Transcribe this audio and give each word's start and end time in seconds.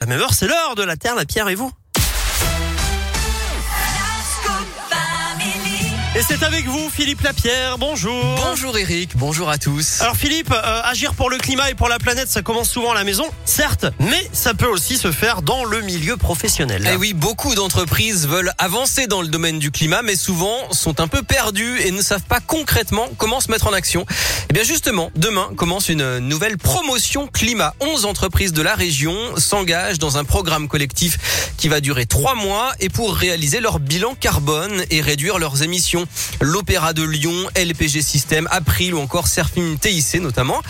La 0.00 0.06
même 0.06 0.20
heure, 0.20 0.32
c'est 0.32 0.46
l'heure 0.46 0.74
de 0.76 0.82
la 0.82 0.96
Terre, 0.96 1.14
la 1.14 1.26
Pierre 1.26 1.48
et 1.50 1.54
vous? 1.54 1.70
Et 6.16 6.22
c'est 6.26 6.42
avec 6.42 6.66
vous, 6.66 6.90
Philippe 6.90 7.20
Lapierre. 7.20 7.78
Bonjour. 7.78 8.24
Bonjour 8.42 8.76
Eric, 8.76 9.16
bonjour 9.16 9.48
à 9.48 9.58
tous. 9.58 10.00
Alors 10.00 10.16
Philippe, 10.16 10.50
euh, 10.50 10.80
agir 10.82 11.14
pour 11.14 11.30
le 11.30 11.38
climat 11.38 11.70
et 11.70 11.74
pour 11.74 11.88
la 11.88 12.00
planète, 12.00 12.28
ça 12.28 12.42
commence 12.42 12.68
souvent 12.68 12.90
à 12.90 12.94
la 12.94 13.04
maison, 13.04 13.26
certes, 13.44 13.86
mais 14.00 14.28
ça 14.32 14.52
peut 14.52 14.66
aussi 14.66 14.96
se 14.96 15.12
faire 15.12 15.40
dans 15.40 15.64
le 15.64 15.82
milieu 15.82 16.16
professionnel. 16.16 16.88
Eh 16.92 16.96
oui, 16.96 17.12
beaucoup 17.12 17.54
d'entreprises 17.54 18.26
veulent 18.26 18.52
avancer 18.58 19.06
dans 19.06 19.22
le 19.22 19.28
domaine 19.28 19.60
du 19.60 19.70
climat, 19.70 20.02
mais 20.02 20.16
souvent 20.16 20.72
sont 20.72 20.98
un 20.98 21.06
peu 21.06 21.22
perdues 21.22 21.80
et 21.84 21.92
ne 21.92 22.02
savent 22.02 22.24
pas 22.24 22.40
concrètement 22.40 23.06
comment 23.16 23.38
se 23.38 23.48
mettre 23.48 23.68
en 23.68 23.72
action. 23.72 24.04
Eh 24.48 24.52
bien 24.52 24.64
justement, 24.64 25.12
demain 25.14 25.50
commence 25.56 25.88
une 25.90 26.18
nouvelle 26.18 26.58
promotion 26.58 27.28
climat. 27.28 27.72
11 27.78 28.04
entreprises 28.04 28.52
de 28.52 28.62
la 28.62 28.74
région 28.74 29.14
s'engagent 29.36 30.00
dans 30.00 30.18
un 30.18 30.24
programme 30.24 30.66
collectif 30.66 31.52
qui 31.56 31.68
va 31.68 31.80
durer 31.80 32.06
trois 32.06 32.34
mois 32.34 32.72
et 32.80 32.88
pour 32.88 33.14
réaliser 33.14 33.60
leur 33.60 33.78
bilan 33.78 34.16
carbone 34.18 34.82
et 34.90 35.00
réduire 35.00 35.38
leurs 35.38 35.62
émissions. 35.62 35.99
L'Opéra 36.40 36.92
de 36.92 37.02
Lyon, 37.02 37.34
LPG 37.56 38.02
System, 38.02 38.48
April 38.50 38.94
ou 38.94 38.98
encore 38.98 39.28
Surfing 39.28 39.78
TIC 39.78 40.20
notamment. 40.20 40.60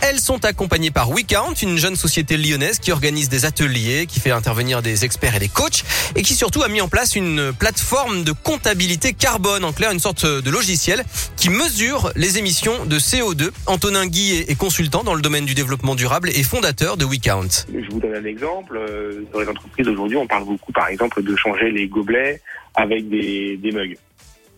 Elles 0.00 0.20
sont 0.20 0.44
accompagnées 0.44 0.90
par 0.90 1.10
WeCount, 1.10 1.54
une 1.62 1.76
jeune 1.76 1.96
société 1.96 2.36
lyonnaise 2.36 2.78
qui 2.78 2.92
organise 2.92 3.28
des 3.28 3.44
ateliers, 3.44 4.06
qui 4.06 4.20
fait 4.20 4.30
intervenir 4.30 4.82
des 4.82 5.04
experts 5.04 5.36
et 5.36 5.40
des 5.40 5.48
coachs 5.48 5.84
et 6.16 6.22
qui 6.22 6.34
surtout 6.34 6.62
a 6.62 6.68
mis 6.68 6.80
en 6.80 6.88
place 6.88 7.16
une 7.16 7.52
plateforme 7.52 8.24
de 8.24 8.32
comptabilité 8.32 9.12
carbone, 9.12 9.64
en 9.64 9.72
clair 9.72 9.90
une 9.90 10.00
sorte 10.00 10.24
de 10.24 10.50
logiciel 10.50 11.04
qui 11.36 11.50
mesure 11.50 12.12
les 12.16 12.38
émissions 12.38 12.84
de 12.86 12.98
CO2. 12.98 13.50
Antonin 13.66 14.06
Guy 14.06 14.44
est 14.48 14.58
consultant 14.58 15.04
dans 15.04 15.14
le 15.14 15.22
domaine 15.22 15.44
du 15.44 15.54
développement 15.54 15.94
durable 15.94 16.30
et 16.30 16.42
fondateur 16.42 16.96
de 16.96 17.04
WeCount. 17.04 17.66
Je 17.72 17.90
vous 17.90 18.00
donne 18.00 18.14
un 18.14 18.24
exemple. 18.24 18.76
Euh, 18.76 19.24
dans 19.32 19.40
les 19.40 19.48
entreprises 19.48 19.88
aujourd'hui, 19.88 20.16
on 20.16 20.26
parle 20.26 20.44
beaucoup, 20.44 20.72
par 20.72 20.88
exemple, 20.88 21.22
de 21.22 21.36
changer 21.36 21.70
les 21.70 21.86
gobelets 21.88 22.40
avec 22.74 23.08
des, 23.08 23.56
des 23.56 23.72
mugs. 23.72 23.96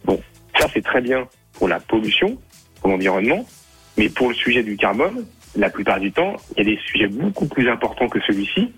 Bon, 0.05 0.21
ça 0.59 0.69
c'est 0.73 0.85
très 0.85 1.01
bien 1.01 1.29
pour 1.53 1.69
la 1.69 1.81
pollution, 1.81 2.39
pour 2.81 2.91
l'environnement, 2.91 3.47
mais 3.97 4.09
pour 4.09 4.29
le 4.29 4.35
sujet 4.35 4.63
du 4.63 4.77
carbone, 4.77 5.27
la 5.57 5.71
plupart 5.71 6.01
du 6.01 6.13
temps, 6.13 6.37
il 6.57 6.59
y 6.59 6.61
a 6.73 6.75
des 6.75 6.81
sujets 6.83 7.09
beaucoup 7.09 7.47
plus 7.47 7.69
importants 7.69 8.09
que 8.09 8.21
celui-ci. 8.21 8.73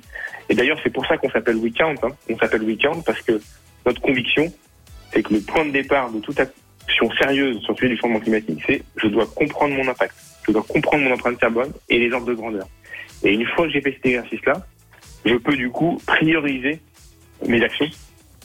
Et 0.48 0.54
d'ailleurs, 0.54 0.78
c'est 0.82 0.92
pour 0.92 1.06
ça 1.06 1.16
qu'on 1.16 1.30
s'appelle 1.30 1.56
WeCount. 1.56 1.94
Hein. 2.02 2.10
On 2.30 2.38
s'appelle 2.38 2.62
WeCount 2.62 3.02
parce 3.02 3.20
que 3.22 3.40
notre 3.86 4.00
conviction, 4.00 4.52
c'est 5.12 5.22
que 5.22 5.34
le 5.34 5.40
point 5.40 5.64
de 5.64 5.70
départ 5.70 6.10
de 6.10 6.20
toute 6.20 6.38
action 6.40 7.10
sérieuse 7.18 7.60
sur 7.62 7.72
le 7.72 7.76
sujet 7.76 7.88
du 7.90 7.96
changement 7.98 8.20
climatique, 8.20 8.62
c'est 8.66 8.82
je 8.96 9.08
dois 9.08 9.26
comprendre 9.26 9.74
mon 9.74 9.86
impact, 9.88 10.14
je 10.46 10.52
dois 10.52 10.62
comprendre 10.62 11.04
mon 11.04 11.14
empreinte 11.14 11.38
carbone 11.38 11.72
et 11.88 11.98
les 11.98 12.12
ordres 12.12 12.26
de 12.26 12.34
grandeur. 12.34 12.66
Et 13.22 13.32
une 13.32 13.46
fois 13.46 13.66
que 13.66 13.72
j'ai 13.72 13.80
fait 13.80 13.92
cet 13.92 14.06
exercice-là, 14.06 14.66
je 15.24 15.34
peux 15.34 15.56
du 15.56 15.70
coup 15.70 16.00
prioriser 16.06 16.80
mes 17.46 17.62
actions 17.62 17.88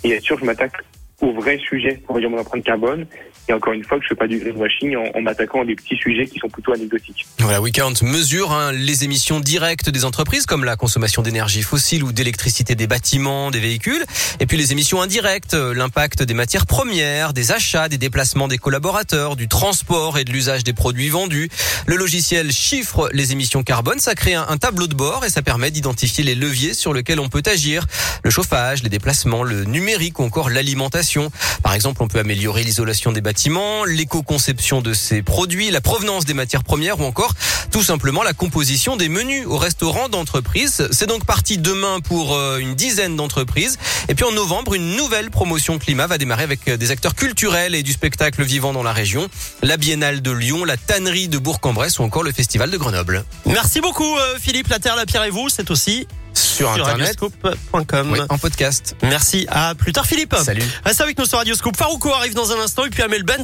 et 0.04 0.12
être 0.12 0.24
sûr 0.24 0.36
que 0.36 0.42
je 0.42 0.46
m'attaque 0.46 0.74
au 1.22 1.34
vrai 1.34 1.58
sujet 1.58 2.00
pour 2.06 2.16
réduire 2.16 2.30
mon 2.30 2.40
empreinte 2.40 2.64
carbone. 2.64 3.08
Et 3.50 3.54
encore 3.54 3.74
une 3.74 3.84
fois, 3.84 3.98
que 3.98 4.04
je 4.04 4.08
ne 4.08 4.10
fais 4.10 4.20
pas 4.20 4.28
du 4.28 4.38
greenwashing 4.40 4.96
en, 4.98 5.18
en 5.18 5.22
m'attaquant 5.22 5.62
à 5.62 5.66
des 5.66 5.76
petits 5.76 5.96
sujets 5.96 6.28
qui 6.28 6.38
sont 6.38 6.50
plutôt 6.50 6.74
anecdotiques. 6.74 7.26
Voilà, 7.40 7.60
WeCount 7.62 7.94
mesure 8.04 8.52
hein, 8.52 8.72
les 8.72 9.04
émissions 9.04 9.40
directes 9.40 9.90
des 9.90 10.06
entreprises 10.06 10.46
comme 10.46 10.64
la 10.64 10.76
consommation 10.76 11.22
d'énergie 11.22 11.64
fossile 11.64 12.04
ou 12.04 12.12
d'électricité 12.12 12.76
des 12.76 12.88
bâtiments, 12.88 13.50
des 13.50 13.60
véhicules, 13.60 14.04
et 14.40 14.46
puis 14.46 14.58
les 14.58 14.74
émissions 14.74 15.02
indirectes, 15.02 15.54
euh, 15.54 15.74
l'impact 15.74 16.24
des 16.24 16.34
matières 16.34 16.66
premières, 16.66 17.34
des 17.34 17.52
achats, 17.52 17.88
des 17.88 17.98
déplacements 17.98 18.48
des 18.48 18.58
collaborateurs, 18.58 19.36
du 19.36 19.48
transport 19.48 20.18
et 20.18 20.26
de 20.26 20.32
l'usage 20.32 20.64
des 20.64 20.74
produits 20.74 21.10
vendus. 21.10 21.50
Le 21.88 21.96
logiciel 21.96 22.52
chiffre 22.52 23.10
les 23.14 23.32
émissions 23.32 23.64
carbone, 23.64 24.00
ça 24.00 24.14
crée 24.14 24.36
un, 24.36 24.46
un 24.50 24.58
tableau 24.58 24.88
de 24.88 24.96
bord 24.96 25.24
et 25.26 25.30
ça 25.30 25.42
permet 25.42 25.72
d'identifier 25.72 26.24
les 26.24 26.36
leviers 26.36 26.74
sur 26.74 26.94
lesquels 26.94 27.22
on 27.22 27.30
peut 27.30 27.44
agir. 27.46 27.86
Le 28.24 28.30
chauffage, 28.30 28.84
les 28.84 28.90
déplacements, 28.90 29.44
le 29.44 29.64
numérique 29.64 30.20
ou 30.20 30.24
encore 30.24 30.50
l'alimentation. 30.50 31.07
Par 31.64 31.74
exemple, 31.74 32.04
on 32.04 32.08
peut 32.08 32.20
améliorer 32.20 32.64
l'isolation 32.64 33.12
des 33.12 33.22
bâtiments, 33.22 33.86
l'éco-conception 33.86 34.82
de 34.82 34.94
ces 34.94 35.22
produits, 35.22 35.72
la 35.72 35.82
provenance 35.82 36.26
des 36.26 36.34
matières 36.34 36.64
premières 36.64 37.00
ou 37.00 37.04
encore 37.06 37.34
tout 37.72 37.84
simplement 37.84 38.24
la 38.24 38.34
composition 38.34 38.96
des 38.98 39.10
menus 39.10 39.46
au 39.46 39.58
restaurant 39.58 40.10
d'entreprise. 40.10 40.88
C'est 40.92 41.08
donc 41.08 41.26
parti 41.26 41.58
demain 41.58 42.00
pour 42.00 42.36
euh, 42.36 42.58
une 42.58 42.76
dizaine 42.76 43.16
d'entreprises. 43.16 43.78
Et 44.10 44.16
puis 44.16 44.26
en 44.26 44.32
novembre, 44.32 44.74
une 44.74 44.96
nouvelle 44.96 45.30
promotion 45.30 45.80
climat 45.80 46.08
va 46.08 46.18
démarrer 46.18 46.44
avec 46.44 46.70
des 46.70 46.92
acteurs 46.92 47.16
culturels 47.16 47.76
et 47.76 47.84
du 47.84 47.92
spectacle 47.92 48.44
vivant 48.44 48.74
dans 48.74 48.84
la 48.84 48.94
région. 48.94 49.28
La 49.62 49.78
Biennale 49.78 50.22
de 50.22 50.32
Lyon, 50.32 50.64
la 50.66 50.78
Tannerie 50.78 51.28
de 51.28 51.38
Bourg-en-Bresse 51.38 52.00
ou 52.00 52.04
encore 52.04 52.24
le 52.24 52.32
Festival 52.32 52.72
de 52.72 52.78
Grenoble. 52.78 53.24
Merci 53.46 53.82
beaucoup 53.82 54.18
euh, 54.18 54.38
Philippe, 54.40 54.68
la 54.68 54.80
Terre, 54.80 54.96
la 54.96 55.06
Pierre 55.06 55.24
et 55.24 55.30
vous, 55.30 55.50
c'est 55.50 55.72
aussi 55.72 56.08
Sur, 56.58 56.74
sur 56.74 56.88
Internet, 56.88 57.20
radioscoop.com. 57.20 58.12
oui, 58.12 58.20
en 58.30 58.38
podcast. 58.40 58.96
Merci, 59.04 59.46
à 59.50 59.76
plus 59.76 59.94
tard 59.94 60.08
Philippe. 60.08 60.34
Salut. 60.44 60.64
Reste 60.84 61.02
avec 61.02 61.20
nous 61.20 61.26
sur 61.26 61.38
Radioscoop. 61.38 61.78
Farouko 61.78 62.12
arrive 62.12 62.34
dans 62.34 62.52
un 62.52 62.60
instant 62.60 62.86
et 62.86 62.90
puis 62.90 63.04
Amel 63.04 63.22
Bent. 63.22 63.44